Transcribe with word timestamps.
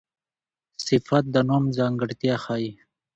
صفت 0.85 1.23
د 1.33 1.35
نوم 1.49 1.63
ځانګړتیا 1.77 2.35
ښيي. 2.43 2.71